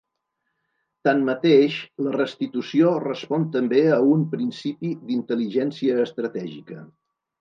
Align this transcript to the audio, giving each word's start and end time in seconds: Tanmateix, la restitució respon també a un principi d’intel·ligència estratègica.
Tanmateix, 1.07 1.75
la 2.07 2.13
restitució 2.15 2.93
respon 3.03 3.45
també 3.57 3.83
a 3.99 3.99
un 4.15 4.25
principi 4.33 4.95
d’intel·ligència 5.11 6.01
estratègica. 6.07 6.81